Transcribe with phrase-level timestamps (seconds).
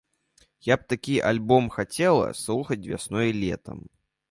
[0.67, 3.77] Я б такі альбом хацела слухаць вясной і летам.